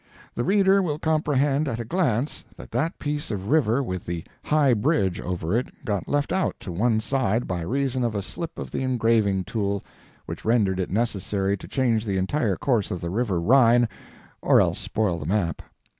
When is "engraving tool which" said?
8.81-10.43